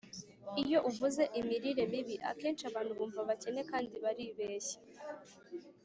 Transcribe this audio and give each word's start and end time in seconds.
iyo 0.63 0.79
uvuze 0.89 1.23
imirire 1.39 1.83
mibi, 1.91 2.15
akenshi 2.31 2.63
abantu 2.69 2.91
bumva 2.97 3.19
abakene 3.23 3.61
kandi 3.71 3.93
baribeshya 4.03 4.77